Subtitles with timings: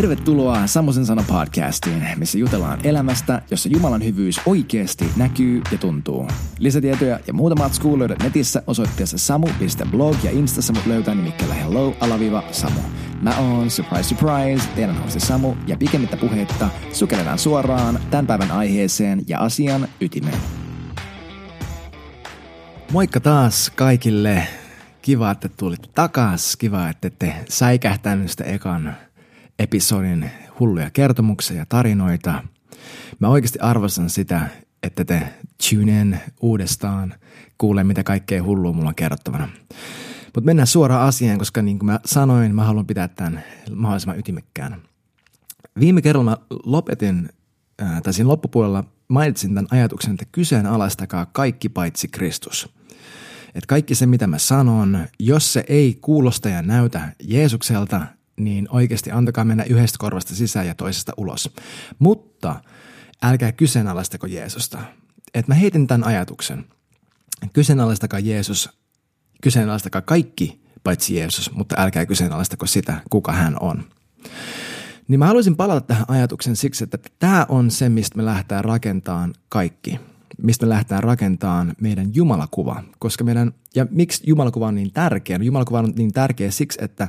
[0.00, 6.28] Tervetuloa Samosen sana podcastiin, missä jutellaan elämästä, jossa Jumalan hyvyys oikeasti näkyy ja tuntuu.
[6.58, 12.42] Lisätietoja ja muuta matskua löydät netissä osoitteessa samu.blog ja instassa mut löytää nimikkeellä hello alaviva
[12.52, 12.80] samu.
[13.22, 19.22] Mä oon, surprise surprise, teidän hosti Samu ja pikemmittä puhetta sukelletaan suoraan tämän päivän aiheeseen
[19.26, 20.38] ja asian ytimeen.
[22.92, 24.46] Moikka taas kaikille.
[25.02, 26.56] Kiva, että tulitte takas.
[26.56, 28.96] Kiva, että te säikähtänyt sitä ekan
[29.60, 30.30] episodin
[30.60, 32.44] hulluja kertomuksia ja tarinoita.
[33.18, 34.48] Mä oikeasti arvostan sitä,
[34.82, 35.22] että te
[35.70, 37.14] tune in uudestaan,
[37.58, 39.48] kuulee mitä kaikkea hullua mulla on kerrottavana.
[40.24, 44.82] Mutta mennään suoraan asiaan, koska niin kuin mä sanoin, mä haluan pitää tämän mahdollisimman ytimekkään.
[45.80, 47.28] Viime kerralla mä lopetin,
[48.02, 52.68] tai siinä loppupuolella mainitsin tämän ajatuksen, että kyseenalaistakaa kaikki paitsi Kristus.
[53.54, 58.06] Että kaikki se, mitä mä sanon, jos se ei kuulosta ja näytä Jeesukselta,
[58.44, 61.54] niin oikeasti antakaa mennä yhdestä korvasta sisään ja toisesta ulos.
[61.98, 62.60] Mutta
[63.22, 64.78] älkää kyseenalaistako Jeesusta.
[65.34, 66.64] Et mä heitin tämän ajatuksen.
[67.52, 68.70] Kyseenalaistakaa Jeesus,
[69.42, 73.84] kyseenalaistakaa kaikki paitsi Jeesus, mutta älkää kyseenalaistako sitä, kuka hän on.
[75.08, 79.34] Niin mä haluaisin palata tähän ajatuksen siksi, että tämä on se, mistä me lähdetään rakentamaan
[79.48, 80.00] kaikki–
[80.42, 82.82] mistä me lähdetään rakentamaan meidän jumalakuva.
[82.98, 85.38] Koska meidän, ja miksi jumalakuva on niin tärkeä?
[85.38, 87.08] No, jumalakuva on niin tärkeä siksi, että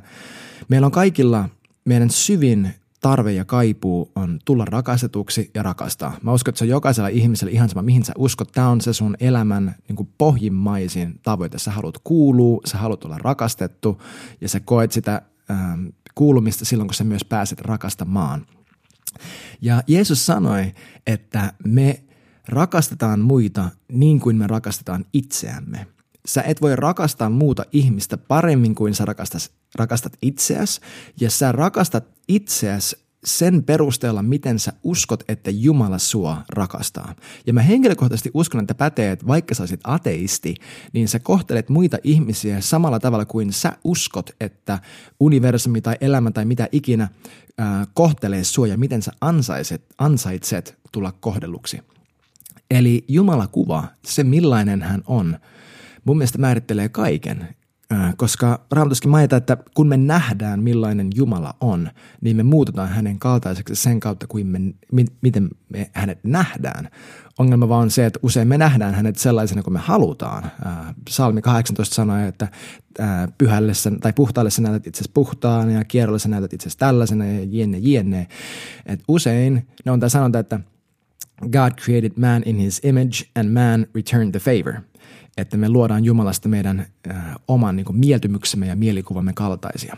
[0.71, 1.49] meillä on kaikilla
[1.85, 6.17] meidän syvin tarve ja kaipuu on tulla rakastetuksi ja rakastaa.
[6.21, 8.51] Mä uskon, että se on jokaisella ihmisellä ihan sama, mihin sä uskot.
[8.51, 11.59] Tämä on se sun elämän niin kuin pohjimmaisin tavoite.
[11.59, 14.01] Sä haluat kuulua, sä haluat olla rakastettu
[14.41, 18.45] ja sä koet sitä ähm, kuulumista silloin, kun sä myös pääset rakastamaan.
[19.61, 20.73] Ja Jeesus sanoi,
[21.07, 22.03] että me
[22.47, 25.87] Rakastetaan muita niin kuin me rakastetaan itseämme.
[26.25, 30.81] Sä et voi rakastaa muuta ihmistä paremmin kuin sä rakastat, rakastat itseäsi,
[31.19, 37.15] ja sä rakastat itseäsi sen perusteella, miten sä uskot, että Jumala sua rakastaa.
[37.45, 40.55] Ja mä henkilökohtaisesti uskon, että pätee, että vaikka sä olisit ateisti,
[40.93, 44.79] niin sä kohtelet muita ihmisiä samalla tavalla kuin sä uskot, että
[45.19, 51.11] universumi tai elämä tai mitä ikinä äh, kohtelee sua ja miten sä ansaitset, ansaitset tulla
[51.11, 51.79] kohdelluksi.
[52.71, 55.37] Eli Jumala kuva, se millainen hän on,
[56.05, 57.47] mun mielestä määrittelee kaiken.
[58.17, 61.89] Koska Raamatuskin mainitaan, että kun me nähdään millainen Jumala on,
[62.21, 66.89] niin me muutetaan hänen kaltaiseksi sen kautta, kuin me, miten me hänet nähdään.
[67.39, 70.51] Ongelma vaan on se, että usein me nähdään hänet sellaisena kuin me halutaan.
[71.09, 72.47] Salmi 18 sanoo, että
[73.37, 77.77] pyhälle tai puhtaalle sä näytät itse puhtaan ja kierrolle sä näytät itse tällaisena ja jenne
[77.77, 78.27] jenne.
[78.85, 80.59] Et usein ne on tämä sanonta, että–
[81.49, 84.83] God created man in his image and man returned the favor.
[85.37, 89.97] Että me luodaan Jumalasta meidän äh, oman niin kuin, mieltymyksemme ja mielikuvamme kaltaisia.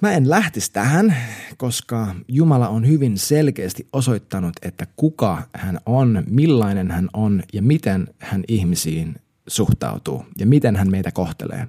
[0.00, 1.16] Mä en lähtisi tähän,
[1.56, 8.08] koska Jumala on hyvin selkeästi osoittanut, että kuka hän on, millainen hän on ja miten
[8.18, 9.14] hän ihmisiin
[9.46, 11.68] suhtautuu ja miten hän meitä kohtelee.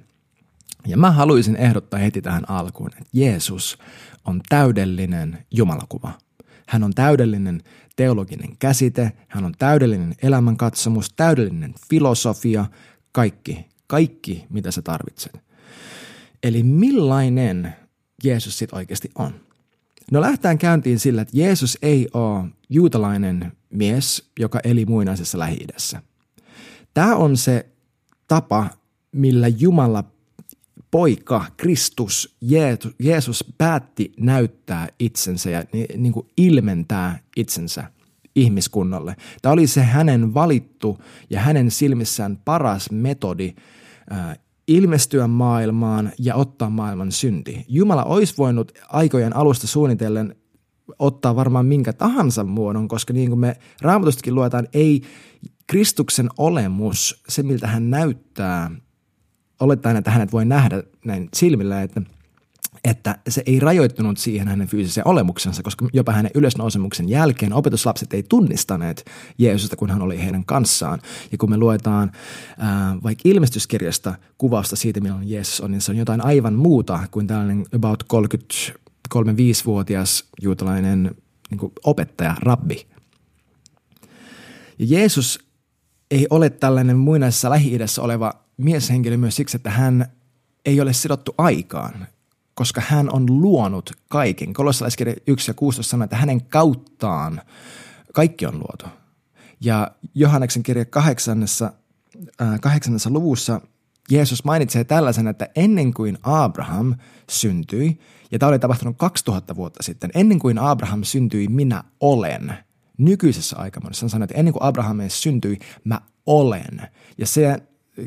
[0.86, 3.78] Ja mä haluaisin ehdottaa heti tähän alkuun, että Jeesus
[4.24, 6.12] on täydellinen Jumalakuva.
[6.68, 7.62] Hän on täydellinen
[7.96, 12.66] teologinen käsite, hän on täydellinen elämänkatsomus, täydellinen filosofia,
[13.12, 15.40] kaikki, kaikki mitä sä tarvitset.
[16.42, 17.74] Eli millainen
[18.24, 19.34] Jeesus sitten oikeasti on?
[20.10, 25.66] No lähtään käyntiin sillä, että Jeesus ei ole juutalainen mies, joka eli muinaisessa lähi.
[26.94, 27.66] Tämä on se
[28.28, 28.70] tapa,
[29.12, 30.04] millä Jumala
[30.92, 32.36] poika, Kristus,
[32.98, 35.64] Jeesus päätti näyttää itsensä ja
[35.96, 37.84] niin kuin ilmentää itsensä
[38.36, 39.16] ihmiskunnalle.
[39.42, 40.98] Tämä oli se hänen valittu
[41.30, 43.54] ja hänen silmissään paras metodi
[44.68, 47.64] ilmestyä maailmaan ja ottaa maailman synti.
[47.68, 50.36] Jumala olisi voinut aikojen alusta suunnitellen
[50.98, 55.02] ottaa varmaan minkä tahansa muodon, koska niin kuin me raamatustakin luetaan, ei
[55.66, 58.70] Kristuksen olemus, se miltä hän näyttää,
[59.62, 62.02] olettaen, että hänet voi nähdä näin silmillä, että,
[62.84, 68.22] että se ei rajoittunut siihen hänen fyysiseen olemuksensa, koska jopa hänen ylösnousemuksen jälkeen opetuslapset ei
[68.22, 69.04] tunnistaneet
[69.38, 71.00] Jeesusta, kun hän oli heidän kanssaan.
[71.32, 72.12] Ja kun me luetaan
[72.58, 77.26] ää, vaikka ilmestyskirjasta kuvausta siitä, millainen Jeesus on, niin se on jotain aivan muuta kuin
[77.26, 81.14] tällainen about 33-5-vuotias juutalainen
[81.50, 82.86] niin opettaja, rabbi.
[84.78, 85.40] Ja Jeesus
[86.10, 90.06] ei ole tällainen muinaisessa lähi oleva mieshenkilö myös siksi, että hän
[90.64, 92.06] ei ole sidottu aikaan,
[92.54, 94.52] koska hän on luonut kaiken.
[94.52, 97.40] Kolossalaiskirja 1 ja 16 sanoo, että hänen kauttaan
[98.14, 98.86] kaikki on luotu.
[99.60, 101.72] Ja Johanneksen kirja kahdeksannessa,
[102.42, 103.60] äh, kahdeksannessa luvussa
[104.10, 106.94] Jeesus mainitsee tällaisen, että ennen kuin Abraham
[107.30, 107.98] syntyi
[108.30, 110.10] Ja tämä oli tapahtunut 2000 vuotta sitten.
[110.14, 112.54] Ennen kuin Abraham syntyi, minä olen.
[112.98, 116.80] Nykyisessä aikamuodossa hän sanoi, että ennen kuin Abraham syntyi, mä olen.
[117.18, 117.62] Ja se,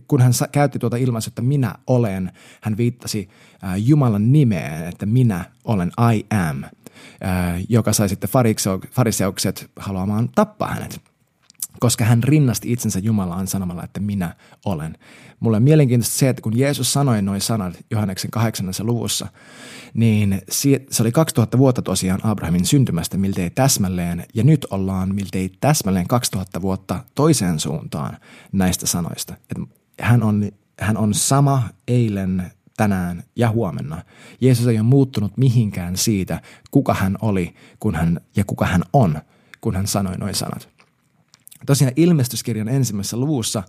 [0.07, 3.29] kun hän käytti tuota ilmaisua, että minä olen, hän viittasi
[3.77, 6.63] Jumalan nimeen, että minä olen, I am,
[7.69, 8.29] joka sai sitten
[8.91, 11.01] fariseukset haluamaan tappaa hänet
[11.79, 14.35] koska hän rinnasti itsensä Jumalaan sanomalla, että minä
[14.65, 14.97] olen.
[15.39, 19.27] Mulle on mielenkiintoista se, että kun Jeesus sanoi noin sanat Johanneksen kahdeksannessa luvussa,
[19.93, 20.41] niin
[20.89, 26.61] se oli 2000 vuotta tosiaan Abrahamin syntymästä miltei täsmälleen, ja nyt ollaan miltei täsmälleen 2000
[26.61, 28.17] vuotta toiseen suuntaan
[28.51, 29.33] näistä sanoista.
[29.33, 29.55] Että
[30.01, 34.01] hän, on, hän on sama eilen, tänään ja huomenna.
[34.41, 36.41] Jeesus ei ole muuttunut mihinkään siitä,
[36.71, 39.21] kuka hän oli kun hän, ja kuka hän on,
[39.61, 40.74] kun hän sanoi noin sanat.
[41.65, 43.63] Tosiaan ilmestyskirjan ensimmäisessä luvussa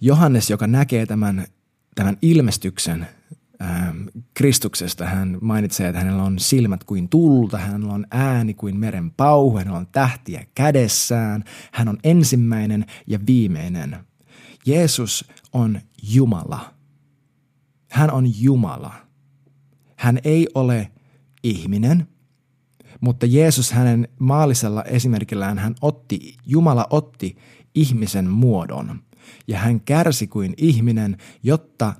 [0.00, 1.46] Johannes, joka näkee tämän,
[1.94, 3.06] tämän ilmestyksen
[3.60, 4.02] ää, ähm,
[4.34, 9.58] Kristuksesta, hän mainitsee, että hänellä on silmät kuin tulta, hänellä on ääni kuin meren pauhu,
[9.58, 13.96] hänellä on tähtiä kädessään, hän on ensimmäinen ja viimeinen.
[14.66, 16.74] Jeesus on Jumala.
[17.90, 18.94] Hän on Jumala.
[19.96, 20.90] Hän ei ole
[21.42, 22.08] ihminen–
[23.06, 27.36] mutta Jeesus hänen maallisella esimerkillään hän otti, Jumala otti
[27.74, 29.00] ihmisen muodon
[29.48, 31.94] ja hän kärsi kuin ihminen, jotta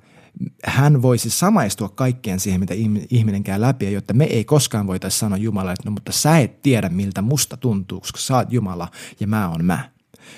[0.63, 2.73] hän voisi samaistua kaikkeen siihen, mitä
[3.09, 6.37] ihminen käy läpi, ja jotta me ei koskaan voitaisi sanoa Jumalalle, että no mutta sä
[6.37, 9.89] et tiedä, miltä musta tuntuu, koska sä oot Jumala ja mä oon mä.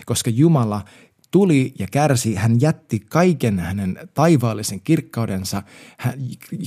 [0.05, 0.85] Koska Jumala
[1.31, 5.63] tuli ja kärsi, hän jätti kaiken hänen taivaallisen kirkkaudensa.
[5.97, 6.13] Hän,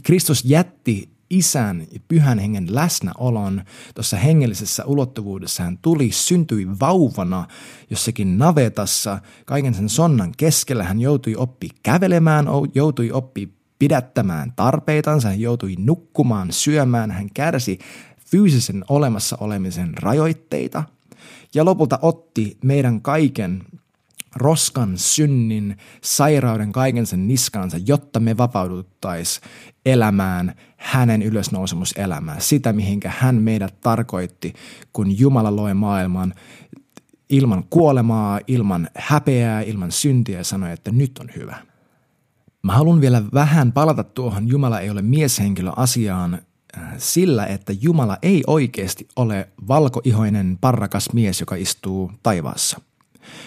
[0.02, 3.62] Kristus jätti isän ja pyhän hengen läsnäolon
[3.94, 5.62] tuossa hengellisessä ulottuvuudessa.
[5.62, 7.46] Hän tuli, syntyi vauvana
[7.90, 10.84] jossakin navetassa, kaiken sen sonnan keskellä.
[10.84, 13.48] Hän joutui oppi kävelemään, joutui oppi
[13.78, 17.78] pidättämään tarpeitansa, hän joutui nukkumaan, syömään, hän kärsi
[18.30, 20.84] fyysisen olemassa olemisen rajoitteita
[21.54, 23.62] ja lopulta otti meidän kaiken
[24.36, 29.46] roskan, synnin, sairauden, kaiken sen niskaansa, jotta me vapauduttaisiin
[29.86, 34.52] elämään hänen ylösnousemuselämää, sitä mihinkä hän meidät tarkoitti,
[34.92, 36.34] kun Jumala loi maailman
[37.30, 41.56] ilman kuolemaa, ilman häpeää, ilman syntiä ja sanoi, että nyt on hyvä.
[42.62, 48.18] Mä haluan vielä vähän palata tuohon Jumala ei ole mieshenkilö asiaan äh, sillä, että Jumala
[48.22, 52.80] ei oikeasti ole valkoihoinen parrakas mies, joka istuu taivaassa–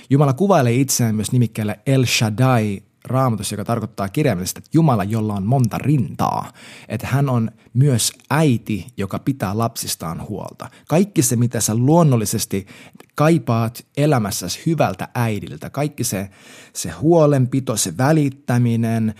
[0.09, 5.45] Jumala kuvailee itseään myös nimikkeellä El Shaddai raamatussa, joka tarkoittaa kirjaimellisesti, että Jumala, jolla on
[5.45, 6.51] monta rintaa.
[6.89, 10.69] Että hän on myös äiti, joka pitää lapsistaan huolta.
[10.87, 12.67] Kaikki se, mitä sä luonnollisesti
[13.15, 16.29] kaipaat elämässäsi hyvältä äidiltä, kaikki se,
[16.73, 19.13] se huolenpito, se välittäminen,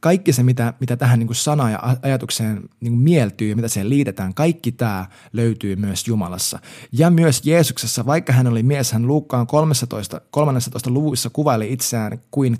[0.00, 3.68] kaikki se, mitä, mitä tähän niin kuin sana ja ajatukseen niin kuin mieltyy ja mitä
[3.68, 6.58] siihen liitetään, kaikki tämä löytyy myös Jumalassa.
[6.92, 12.58] Ja myös Jeesuksessa, vaikka hän oli mies, hän Luukkaan 13, 13 luvuissa kuvaili itseään kuin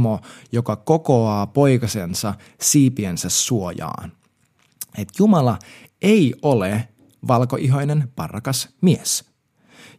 [0.00, 0.20] kanaemo,
[0.52, 4.12] joka kokoaa poikasensa siipiensä suojaan.
[4.98, 5.58] Et Jumala
[6.02, 6.88] ei ole
[7.28, 9.24] valkoihoinen parrakas mies–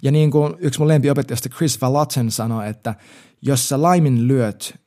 [0.03, 2.95] ja niin kuin yksi mun lempiopettajasta Chris Valotten sanoi, että
[3.41, 4.79] jos sä laiminlyöt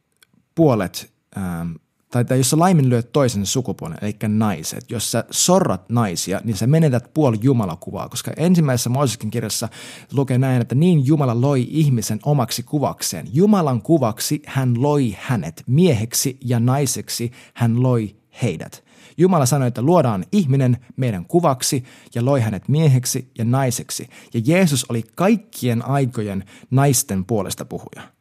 [0.55, 1.73] puolet, ähm,
[2.15, 6.67] tai, tai jos sä laiminlyöt toisen sukupuolen, eli naiset, jos sä sorrat naisia, niin sä
[6.67, 9.69] menetät puoli Jumalakuvaa, koska ensimmäisessä Mooseksen kirjassa
[10.13, 13.27] lukee näin, että niin Jumala loi ihmisen omaksi kuvakseen.
[13.33, 18.85] Jumalan kuvaksi hän loi hänet, mieheksi ja naiseksi hän loi heidät.
[19.17, 21.85] Jumala sanoi, että luodaan ihminen meidän kuvaksi
[22.15, 24.09] ja loi hänet mieheksi ja naiseksi.
[24.35, 28.14] Ja Jeesus oli kaikkien aikojen naisten puolesta puhuja.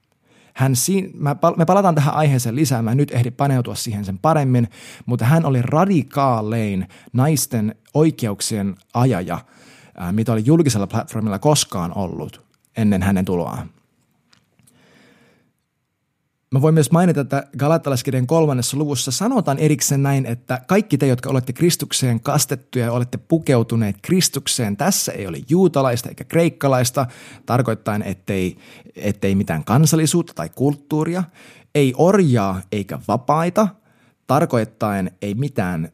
[0.54, 1.12] Hän siin,
[1.58, 4.68] me palataan tähän aiheeseen lisää, mä en nyt ehdi paneutua siihen sen paremmin,
[5.06, 9.40] mutta hän oli radikaalein naisten oikeuksien ajaja,
[10.12, 12.42] mitä oli julkisella platformilla koskaan ollut
[12.78, 13.70] ennen hänen tuloaan.
[16.54, 21.30] Mä voin myös mainita, että Galattalaiskirjan kolmannessa luvussa sanotaan erikseen näin, että kaikki te, jotka
[21.30, 27.06] olette Kristukseen kastettuja ja olette pukeutuneet Kristukseen, tässä ei ole juutalaista eikä kreikkalaista,
[27.46, 28.58] tarkoittaen, ettei,
[28.96, 31.24] ettei mitään kansallisuutta tai kulttuuria,
[31.76, 33.68] ei orjaa eikä vapaita,
[34.28, 35.90] tarkoittaen ei mitään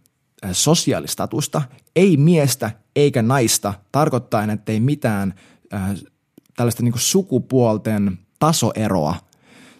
[0.45, 1.61] äh, sosiaalistatusta,
[1.95, 5.33] ei miestä eikä naista, tarkoittaen, ettei mitään
[5.73, 5.95] äh,
[6.55, 9.15] tällaista niin sukupuolten tasoeroa–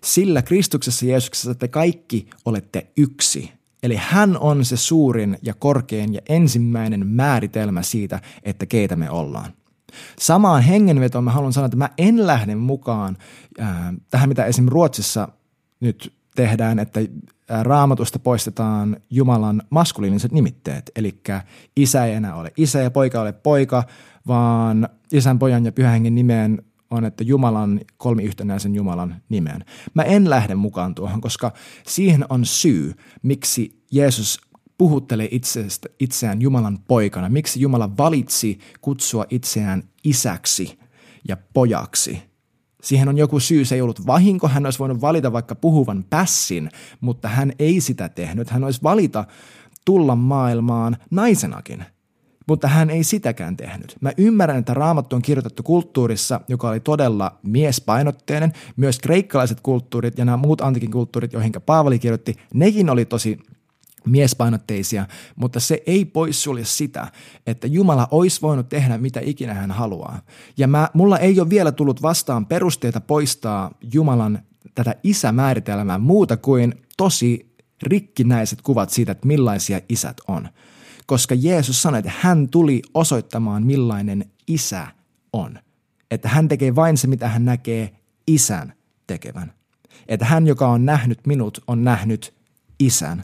[0.04, 3.52] sillä Kristuksessa Jeesuksessa te kaikki olette yksi.
[3.84, 9.54] Eli hän on se suurin ja korkein ja ensimmäinen määritelmä siitä, että keitä me ollaan.
[10.20, 13.18] Samaan hengenvetoon mä haluan sanoa, että mä en lähde mukaan
[13.62, 13.68] äh,
[14.10, 14.66] tähän, mitä esim.
[14.68, 15.28] Ruotsissa
[15.80, 17.00] nyt tehdään, että
[17.62, 20.92] raamatusta poistetaan Jumalan maskuliiniset nimitteet.
[20.96, 21.22] Eli
[21.76, 23.84] isä ei enää ole isä ja poika ole poika,
[24.28, 29.66] vaan isän, pojan ja pyhän hengen nimeen on, että Jumalan, kolmiyhtenäisen Jumalan nimeen.
[29.94, 31.54] Mä en lähde mukaan tuohon, koska
[31.88, 34.42] siihen on syy, miksi Jeesus
[34.78, 37.30] puhuttelee itsestä, itseään Jumalan poikana.
[37.30, 40.80] Miksi Jumala valitsi kutsua itseään isäksi
[41.28, 42.22] ja pojaksi.
[42.84, 46.70] Siihen on joku syy, se ei ollut vahinko, hän olisi voinut valita vaikka puhuvan pässin,
[47.02, 48.50] mutta hän ei sitä tehnyt.
[48.50, 49.26] Hän olisi valita
[49.86, 51.86] tulla maailmaan naisenakin–
[52.50, 53.98] mutta hän ei sitäkään tehnyt.
[54.02, 58.54] Mä ymmärrän, että raamattu on kirjoitettu kulttuurissa, joka oli todella miespainotteinen.
[58.76, 63.40] Myös kreikkalaiset kulttuurit ja nämä muut antikin kulttuurit, joihin Paavali kirjoitti, nekin oli tosi
[64.06, 67.08] miespainotteisia, mutta se ei poissulje sitä,
[67.48, 70.22] että Jumala olisi voinut tehdä mitä ikinä hän haluaa.
[70.58, 74.40] Ja mä, mulla ei ole vielä tullut vastaan perusteita poistaa Jumalan
[74.76, 80.50] tätä isämääritelmää muuta kuin tosi rikkinäiset kuvat siitä, että millaisia isät on
[81.10, 84.88] koska Jeesus sanoi, että hän tuli osoittamaan millainen isä
[85.34, 85.60] on.
[86.12, 87.96] Että hän tekee vain se, mitä hän näkee
[88.28, 88.74] isän
[89.08, 89.54] tekevän.
[90.08, 92.34] Että hän, joka on nähnyt minut, on nähnyt
[92.80, 93.24] isän.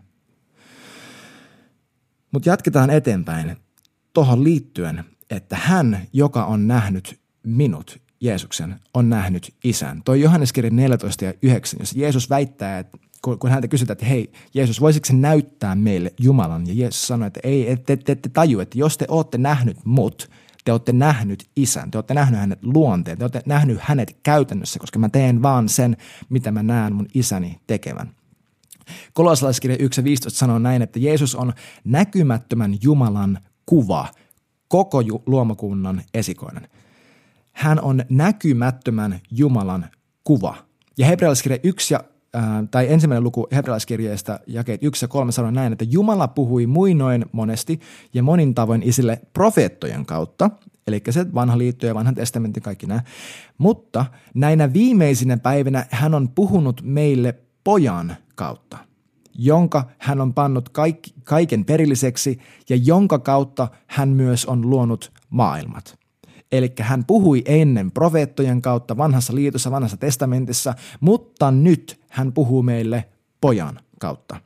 [2.31, 3.57] Mutta jatketaan eteenpäin
[4.13, 10.01] tuohon liittyen, että hän, joka on nähnyt minut, Jeesuksen, on nähnyt isän.
[10.05, 14.31] Toi Johannes 14 ja 9, jos Jeesus väittää, että kun, kun häntä kysytään, että hei,
[14.53, 16.67] Jeesus, voisiko se näyttää meille Jumalan?
[16.67, 20.29] Ja Jeesus sanoi, että ei, ette, te ette taju, että jos te olette nähnyt mut,
[20.65, 24.99] te olette nähnyt isän, te olette nähnyt hänet luonteen, te olette nähnyt hänet käytännössä, koska
[24.99, 25.97] mä teen vaan sen,
[26.29, 28.11] mitä mä näen mun isäni tekevän.
[29.13, 29.83] Kolossalaiskirja 1.15
[30.27, 31.53] sanoo näin, että Jeesus on
[31.83, 34.07] näkymättömän Jumalan kuva
[34.67, 36.67] koko luomakunnan esikoinen.
[37.51, 39.89] Hän on näkymättömän Jumalan
[40.23, 40.55] kuva.
[40.97, 42.03] Ja hebrealaiskirja 1 ja
[42.71, 47.79] tai ensimmäinen luku hebrealaiskirjeestä jakeet 1 ja 3 sanoo näin, että Jumala puhui muinoin monesti
[48.13, 50.49] ja monin tavoin isille profeettojen kautta,
[50.87, 53.03] eli se vanha liitto ja vanhan testamentin kaikki nämä,
[53.57, 58.77] mutta näinä viimeisinä päivinä hän on puhunut meille pojan kautta,
[59.33, 62.39] jonka hän on pannut kaikki, kaiken perilliseksi
[62.69, 66.04] ja jonka kautta hän myös on luonut maailmat.
[66.51, 73.05] Eli hän puhui ennen profeettojen kautta vanhassa liitossa, vanhassa testamentissa, mutta nyt hän puhuu meille
[73.41, 74.37] pojan kautta.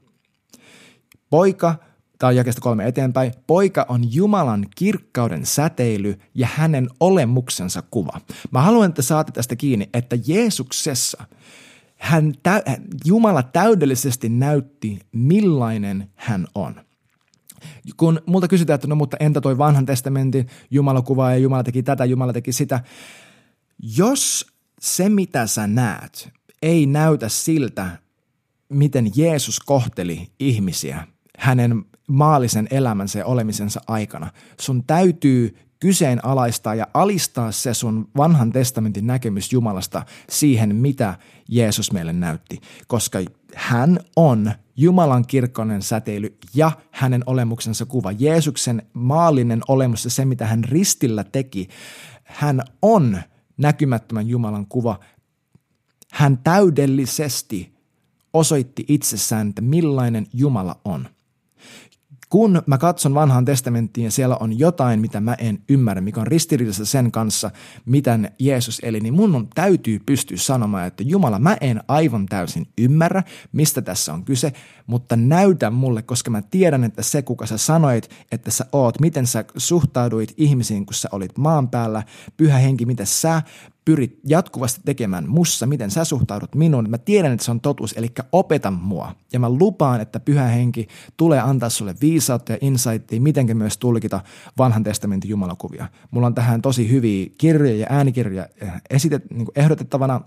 [1.29, 1.75] Poika,
[2.19, 8.21] tai jakesta kolme eteenpäin, poika on Jumalan kirkkauden säteily ja hänen olemuksensa kuva.
[8.51, 11.23] Mä haluan, että saatte tästä kiinni, että Jeesuksessa
[11.95, 12.33] hän,
[13.05, 16.75] Jumala täydellisesti näytti, millainen hän on–
[17.97, 22.05] kun multa kysytään, että no mutta entä toi vanhan testamentin Jumalakuva ja Jumala teki tätä,
[22.05, 22.83] Jumala teki sitä.
[23.97, 24.47] Jos
[24.79, 26.29] se mitä sä näet
[26.61, 27.97] ei näytä siltä,
[28.69, 31.07] miten Jeesus kohteli ihmisiä
[31.39, 34.31] hänen maallisen elämänsä ja olemisensa aikana,
[34.61, 41.15] sun täytyy kyseenalaistaa ja alistaa se sun vanhan testamentin näkemys Jumalasta siihen, mitä
[41.47, 43.19] Jeesus meille näytti, koska
[43.55, 48.11] hän on Jumalan kirkkonen säteily ja hänen olemuksensa kuva.
[48.11, 51.67] Jeesuksen maallinen olemus ja se, mitä hän ristillä teki,
[52.23, 53.21] hän on
[53.57, 54.99] näkymättömän Jumalan kuva.
[56.11, 57.73] Hän täydellisesti
[58.33, 61.07] osoitti itsessään, että millainen Jumala on–
[62.29, 66.27] kun mä katson vanhaan testamenttiin ja siellä on jotain, mitä mä en ymmärrä, mikä on
[66.27, 67.51] ristiriidassa sen kanssa,
[67.85, 72.67] miten Jeesus eli, niin mun on, täytyy pystyä sanomaan, että Jumala, mä en aivan täysin
[72.77, 74.53] ymmärrä, mistä tässä on kyse,
[74.87, 79.27] mutta näytä mulle, koska mä tiedän, että se, kuka sä sanoit, että sä oot, miten
[79.27, 82.03] sä suhtauduit ihmisiin, kun sä olit maan päällä,
[82.37, 83.41] pyhä henki, miten sä
[83.89, 86.89] pyrit jatkuvasti tekemään mussa, miten sä suhtaudut minuun.
[86.89, 89.15] Mä tiedän, että se on totuus, eli opeta mua.
[89.33, 94.21] Ja mä lupaan, että pyhä henki tulee antaa sulle viisautta ja insightia, miten myös tulkita
[94.57, 95.87] vanhan testamentin jumalakuvia.
[96.11, 100.21] Mulla on tähän tosi hyviä kirjoja ja äänikirjoja eh, esitet, niin ehdotettavana,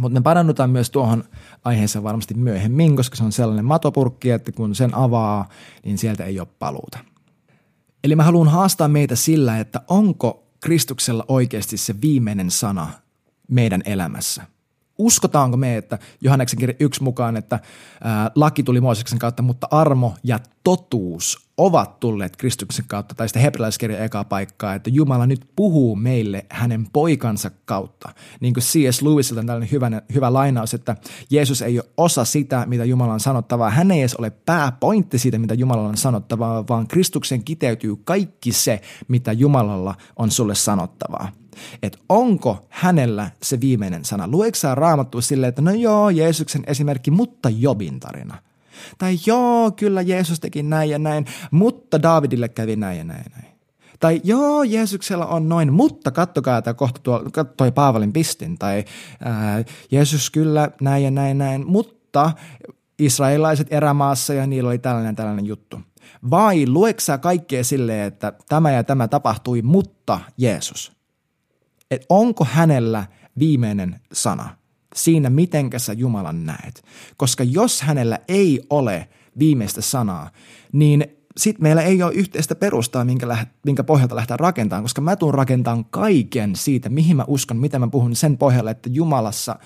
[0.00, 1.24] mutta me parannutaan myös tuohon
[1.64, 5.48] aiheeseen varmasti myöhemmin, koska se on sellainen matopurkki, että kun sen avaa,
[5.84, 6.98] niin sieltä ei ole paluuta.
[8.04, 12.92] Eli mä haluan haastaa meitä sillä, että onko Kristuksella oikeasti se viimeinen sana
[13.48, 14.46] meidän elämässä?
[15.02, 17.60] Uskotaanko me, että Johanneksen kirja yksi mukaan, että
[18.04, 23.42] ää, laki tuli Mooseksen kautta, mutta armo ja totuus ovat tulleet Kristuksen kautta, tai sitten
[23.42, 28.08] hebrealaiskirja eka paikkaa, että Jumala nyt puhuu meille hänen poikansa kautta.
[28.40, 29.02] Niin kuin C.S.
[29.02, 30.96] Lewisilta on tällainen hyvä, hyvä lainaus, että
[31.30, 33.70] Jeesus ei ole osa sitä, mitä Jumala on sanottavaa.
[33.70, 38.80] Hän ei edes ole pääpointti siitä, mitä Jumalalla on sanottavaa, vaan Kristuksen kiteytyy kaikki se,
[39.08, 41.41] mitä Jumalalla on sulle sanottavaa.
[41.82, 44.28] Että onko hänellä se viimeinen sana.
[44.28, 48.38] Lueeko sä raamattua silleen, että no joo, Jeesuksen esimerkki, mutta Jobin tarina.
[48.98, 53.30] Tai joo, kyllä Jeesus teki näin ja näin, mutta Davidille kävi näin ja näin ja
[53.36, 53.52] näin.
[54.00, 57.24] Tai joo, Jeesuksella on noin, mutta kattokaa, että kohta tuo,
[57.56, 58.58] toi Paavalin pistin.
[58.58, 58.84] Tai
[59.24, 62.32] ää, Jeesus kyllä näin ja näin näin, mutta
[62.98, 65.80] israelilaiset erämaassa ja niillä oli tällainen tällainen juttu.
[66.30, 70.91] Vai lueksä kaikkea silleen, että tämä ja tämä tapahtui, mutta Jeesus?
[71.92, 73.06] Et onko hänellä
[73.38, 74.56] viimeinen sana
[74.94, 76.84] siinä, mitenkä sä Jumalan näet?
[77.16, 79.08] Koska jos hänellä ei ole
[79.38, 80.30] viimeistä sanaa,
[80.72, 81.04] niin
[81.36, 85.34] sitten meillä ei ole yhteistä perustaa, minkä, läht, minkä pohjalta lähteä rakentamaan, koska mä tuun
[85.34, 89.56] rakentamaan kaiken siitä, mihin mä uskon, mitä mä puhun sen pohjalle, että Jumalassa,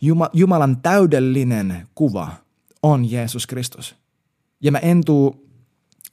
[0.00, 2.28] Juma, Jumalan täydellinen kuva
[2.82, 3.96] on Jeesus Kristus.
[4.60, 5.48] Ja mä en tuu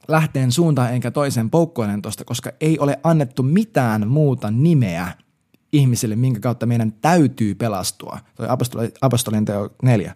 [0.07, 5.11] lähteen suuntaan enkä toiseen poukkoilen tuosta, koska ei ole annettu mitään muuta nimeä
[5.73, 8.19] ihmisille, minkä kautta meidän täytyy pelastua.
[8.35, 8.47] Toi
[9.01, 10.15] apostolien teo neljä.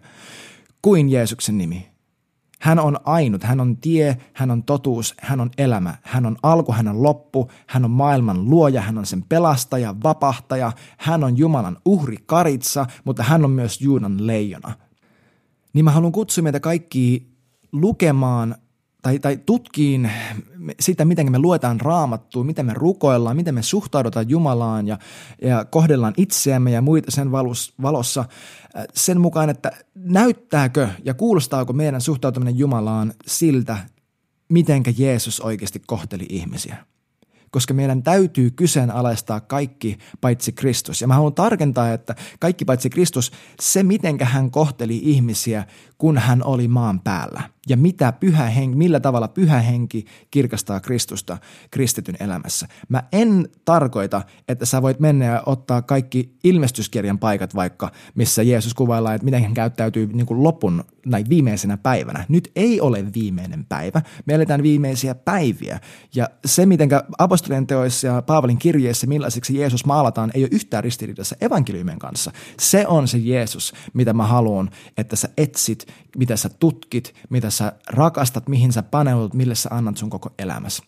[0.82, 1.88] Kuin Jeesuksen nimi.
[2.60, 6.72] Hän on ainut, hän on tie, hän on totuus, hän on elämä, hän on alku,
[6.72, 11.76] hän on loppu, hän on maailman luoja, hän on sen pelastaja, vapahtaja, hän on Jumalan
[11.84, 14.74] uhri karitsa, mutta hän on myös Juudan leijona.
[15.72, 17.30] Niin mä haluan kutsua meitä kaikki
[17.72, 18.54] lukemaan
[19.06, 20.10] tai, tai tutkiin
[20.80, 24.98] sitä, miten me luetaan raamattua, miten me rukoillaan, miten me suhtaudutaan Jumalaan ja,
[25.42, 27.32] ja kohdellaan itseämme ja muita sen
[27.82, 33.78] valossa äh, sen mukaan, että näyttääkö ja kuulostaako meidän suhtautuminen Jumalaan siltä,
[34.48, 36.76] mitenkä Jeesus oikeasti kohteli ihmisiä
[37.50, 41.00] koska meidän täytyy kyseenalaistaa kaikki paitsi Kristus.
[41.00, 45.66] Ja mä haluan tarkentaa, että kaikki paitsi Kristus, se mitenkä hän kohteli ihmisiä,
[45.98, 47.55] kun hän oli maan päällä.
[47.68, 51.38] Ja mitä pyhä henki, millä tavalla pyhä henki kirkastaa Kristusta
[51.70, 52.68] kristityn elämässä.
[52.88, 58.74] Mä en tarkoita, että sä voit mennä ja ottaa kaikki ilmestyskirjan paikat vaikka, missä Jeesus
[58.74, 62.24] kuvaillaan, että miten hän käyttäytyy niin kuin lopun näin viimeisenä päivänä.
[62.28, 64.02] Nyt ei ole viimeinen päivä.
[64.26, 65.80] Me eletään viimeisiä päiviä.
[66.14, 71.36] Ja se, miten apostolien teoissa ja Paavalin kirjeissä, millaiseksi Jeesus maalataan, ei ole yhtään ristiriidassa
[71.40, 72.32] evankeliumin kanssa.
[72.60, 75.86] Se on se Jeesus, mitä mä haluan, että sä etsit,
[76.16, 80.82] mitä sä tutkit, mitä sä rakastat, mihin sä paneudut, mille sä annat sun koko elämässä.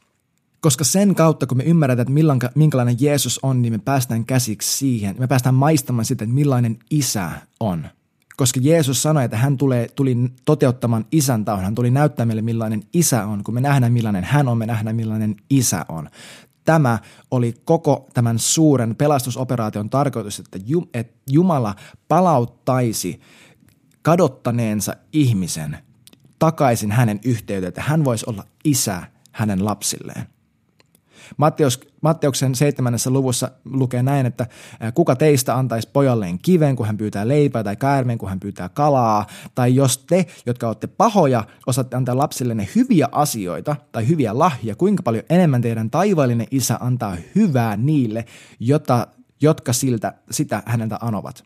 [0.61, 5.17] Koska sen kautta, kun me ymmärretään, että minkälainen Jeesus on, niin me päästään käsiksi siihen.
[5.19, 7.89] Me päästään maistamaan sitä, että millainen isä on.
[8.37, 11.61] Koska Jeesus sanoi, että hän tulee, tuli toteuttamaan isän taon.
[11.61, 13.45] Hän tuli näyttää meille, millainen isä on.
[13.45, 16.11] Kun me nähdään, millainen hän on, me nähdään, millainen isä on.
[16.65, 16.99] Tämä
[17.31, 20.59] oli koko tämän suuren pelastusoperaation tarkoitus, että
[21.31, 21.75] Jumala
[22.09, 23.21] palauttaisi
[24.03, 25.79] kadottaneensa ihmisen
[26.39, 30.27] takaisin hänen yhteyteen, että hän voisi olla isä hänen lapsilleen.
[31.37, 34.47] Matteus, Matteuksen seitsemännessä luvussa lukee näin, että
[34.95, 39.27] kuka teistä antaisi pojalleen kiven, kun hän pyytää leipää, tai käärmeen, kun hän pyytää kalaa,
[39.55, 45.03] tai jos te, jotka olette pahoja, osaatte antaa lapsillenne hyviä asioita tai hyviä lahja, kuinka
[45.03, 48.25] paljon enemmän teidän taivaallinen isä antaa hyvää niille,
[48.61, 49.07] jota,
[49.41, 51.45] jotka siltä, sitä häneltä anovat.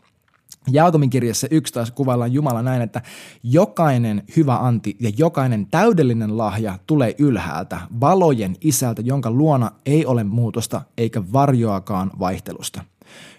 [0.70, 3.03] Jaakomin kirjassa 11 kuvaillaan Jumala näin, että
[3.42, 10.25] jokainen hyvä anti ja jokainen täydellinen lahja tulee ylhäältä, valojen isältä, jonka luona ei ole
[10.25, 12.85] muutosta eikä varjoakaan vaihtelusta.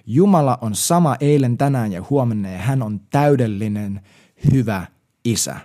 [0.05, 4.01] Jumala on sama eilen, tänään ja huomenna ja hän on täydellinen,
[4.51, 4.85] hyvä
[5.25, 5.55] isä.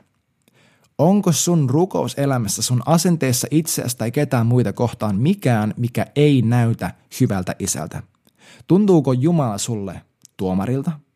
[0.99, 7.55] Onko sun rukouselämässä, sun asenteessa itseäsi tai ketään muita kohtaan mikään, mikä ei näytä hyvältä
[7.59, 8.03] isältä?
[8.67, 10.01] Tuntuuko Jumala sulle
[10.37, 11.08] tuomarilta?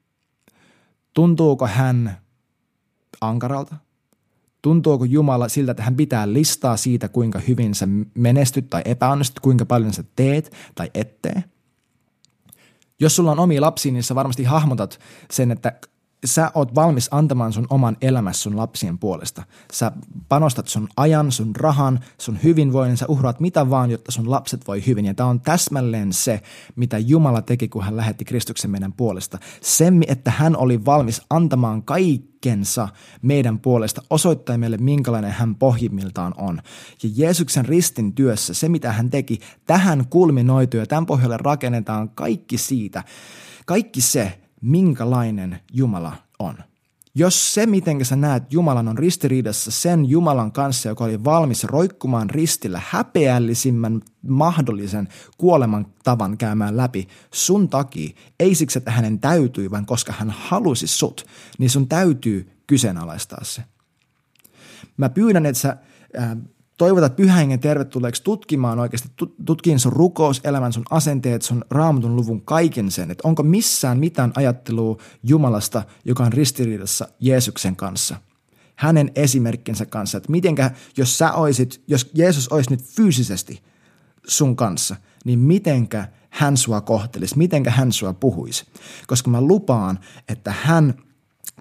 [1.15, 2.19] Tuntuuko hän
[3.21, 3.77] ankaralta?
[4.63, 9.67] Tuntuuko Jumala siltä, että hän pitää listaa siitä, kuinka hyvin sä menestyt tai epäonnistut, kuinka
[9.67, 11.45] paljon sä teet tai ettee?
[13.01, 14.99] Jos sulla on omia lapsia, niin sä varmasti hahmotat
[15.31, 15.73] sen, että
[16.25, 19.43] sä oot valmis antamaan sun oman elämässä sun lapsien puolesta.
[19.73, 19.93] Sä
[20.29, 24.87] panostat sun ajan, sun rahan, sun hyvinvoinnin, sä uhraat mitä vaan, jotta sun lapset voi
[24.87, 25.05] hyvin.
[25.05, 26.43] Ja tämä on täsmälleen se,
[26.77, 29.39] mitä Jumala teki, kun hän lähetti Kristuksen meidän puolesta.
[29.61, 32.89] Se, että hän oli valmis antamaan kaikkensa
[33.23, 36.63] meidän puolesta, osoittaa meille, minkälainen hän pohjimmiltaan on.
[37.03, 42.59] Ja Jeesuksen ristin työssä, se mitä hän teki, tähän kulminoituu ja tämän pohjalle rakennetaan kaikki
[42.59, 43.05] siitä,
[43.67, 46.59] kaikki se, minkälainen Jumala on.
[47.15, 52.31] Jos se, miten sä näet Jumalan, on ristiriidassa sen Jumalan kanssa, joka oli valmis roikkumaan
[52.31, 59.87] ristillä häpeällisimmän mahdollisen kuoleman tavan käymään läpi sun takia, ei siksi, että hänen täytyi, vaan
[59.87, 61.27] koska hän halusi sut,
[61.59, 63.63] niin sun täytyy kyseenalaistaa se.
[64.97, 65.77] Mä pyydän, että sä
[66.19, 66.37] äh,
[66.79, 69.09] toivotat pyhän tervetulleeksi tutkimaan oikeasti,
[69.47, 74.97] tutkiin sun rukouselämän, sun asenteet, sun raamatun luvun kaiken sen, että onko missään mitään ajattelua
[75.23, 78.17] Jumalasta, joka on ristiriidassa Jeesuksen kanssa–
[78.83, 83.63] hänen esimerkkinsä kanssa, että mitenkä, jos sä oisit, jos Jeesus olisi nyt fyysisesti
[84.27, 88.67] sun kanssa, niin mitenkä hän sua kohtelisi, mitenkä hän sua puhuisi.
[89.07, 90.95] Koska mä lupaan, että hän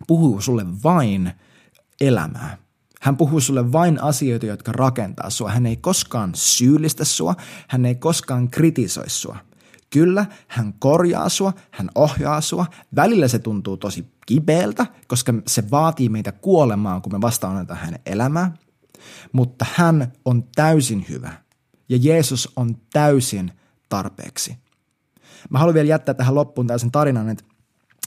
[0.08, 1.32] puhuu sulle vain
[2.02, 2.58] elämää.
[3.02, 5.50] Hän puhuu sulle vain asioita, jotka rakentaa sua.
[5.50, 7.36] Hän ei koskaan syyllistä sua,
[7.68, 9.38] hän ei koskaan kritisoi sua.
[9.90, 12.66] Kyllä, hän korjaa sua, hän ohjaa sua.
[12.96, 18.52] Välillä se tuntuu tosi kipeältä, koska se vaatii meitä kuolemaan, kun me vastaanotetaan hänen elämää.
[19.32, 21.34] Mutta hän on täysin hyvä
[21.90, 23.52] ja Jeesus on täysin
[23.90, 24.58] tarpeeksi.
[25.50, 27.44] Mä haluan vielä jättää tähän loppuun tällaisen tarinan, että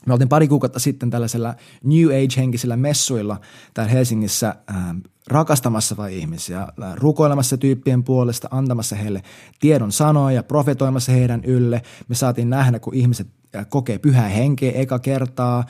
[0.06, 1.54] me oltiin pari kuukautta sitten tällaisella
[1.84, 3.40] New Age-henkisillä messuilla
[3.74, 4.94] täällä Helsingissä ää,
[5.26, 9.22] rakastamassa vai ihmisiä, rukoilemassa tyyppien puolesta, antamassa heille
[9.60, 11.82] tiedon sanoja, profetoimassa heidän ylle.
[12.08, 13.28] Me saatiin nähdä, kun ihmiset
[13.68, 15.64] kokee pyhää henkeä eka kertaa.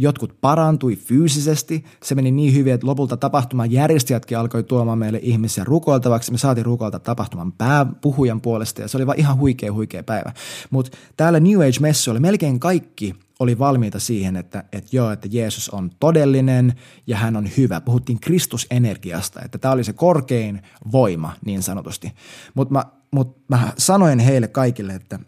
[0.00, 1.84] Jotkut parantui fyysisesti.
[2.04, 6.32] Se meni niin hyvin, että lopulta tapahtuman järjestäjätkin alkoi tuomaan meille ihmisiä rukoiltavaksi.
[6.32, 10.32] Me saatiin rukoilta tapahtuman pääpuhujan puolesta ja se oli vaan ihan huikea, huikea päivä.
[10.70, 15.90] Mutta täällä New Age-messuilla melkein kaikki oli valmiita siihen, että, että joo, että Jeesus on
[16.00, 16.74] todellinen
[17.06, 17.80] ja hän on hyvä.
[17.80, 22.12] Puhuttiin Kristusenergiasta, että tämä oli se korkein voima niin sanotusti.
[22.54, 25.18] Mutta mä, mut mä sanoin heille kaikille, että,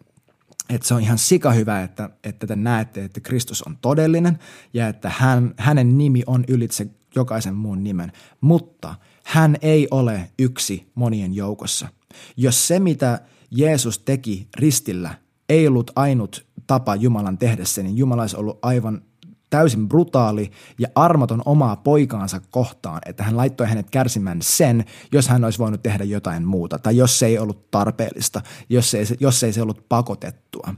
[0.69, 4.39] että se on ihan sika hyvä, että, että te näette, että Kristus on todellinen
[4.75, 8.13] ja että hän, hänen nimi on ylitse jokaisen muun nimen.
[8.41, 11.89] Mutta hän ei ole yksi monien joukossa.
[12.37, 15.15] Jos se, mitä Jeesus teki ristillä,
[15.49, 19.03] ei ollut ainut tapa Jumalan tehdä se, niin Jumala olisi ollut aivan
[19.51, 25.45] täysin brutaali ja armoton omaa poikaansa kohtaan, että hän laittoi hänet kärsimään sen, jos hän
[25.45, 29.53] olisi voinut tehdä jotain muuta, tai jos se ei ollut tarpeellista, jos ei, jos ei
[29.53, 30.75] se ollut pakotettua.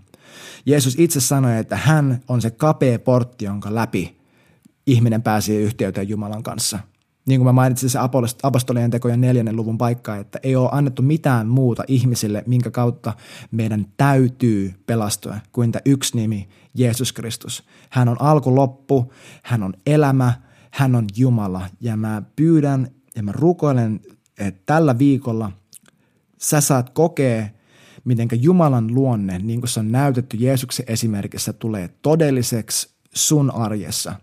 [0.67, 4.21] Jeesus itse sanoi, että hän on se kapea portti, jonka läpi
[4.87, 6.79] ihminen pääsee yhteyteen Jumalan kanssa–
[7.31, 7.99] niin kuin mä mainitsin se
[8.43, 13.13] apostolien tekojen neljännen luvun paikka, että ei ole annettu mitään muuta ihmisille, minkä kautta
[13.51, 17.65] meidän täytyy pelastua kuin tämä yksi nimi, Jeesus Kristus.
[17.91, 19.13] Hän on alku loppu,
[19.43, 20.33] hän on elämä,
[20.71, 24.01] hän on Jumala ja mä pyydän ja mä rukoilen,
[24.39, 25.53] että tällä viikolla
[26.39, 27.47] sä saat kokea,
[28.05, 34.15] miten Jumalan luonne, niin kuin se on näytetty Jeesuksen esimerkissä, tulee todelliseksi sun arjessa.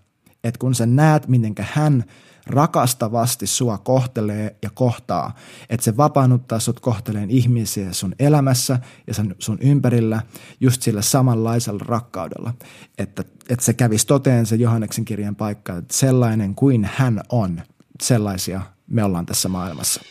[0.44, 2.04] Että kun sä näet, miten hän–
[2.50, 5.36] rakastavasti sua kohtelee ja kohtaa,
[5.70, 10.22] että se vapaannuttaa sut kohteleen ihmisiä sun elämässä ja sun, sun ympärillä
[10.60, 12.54] just sillä samanlaisella rakkaudella,
[12.98, 17.62] että, että se kävisi toteen se Johanneksen kirjan paikka, että sellainen kuin hän on,
[18.02, 20.02] sellaisia me ollaan tässä maailmassa.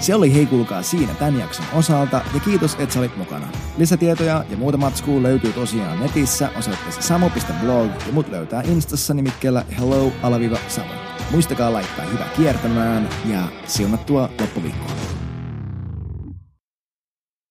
[0.00, 3.46] Se oli hei kuulkaa siinä tämän jakson osalta ja kiitos, että sä olit mukana.
[3.78, 10.92] Lisätietoja ja muuta matskua löytyy tosiaan netissä osoitteessa samu.blog ja mut löytää instassa nimikkeellä hello-samu.
[11.30, 15.15] Muistakaa laittaa hyvä kiertämään ja siunattua loppuviikkoa.